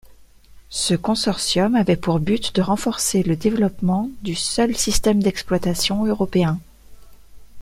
[0.71, 6.59] Ce consortium avait pour but de renforcer le développement du seul système d'exploitation européen.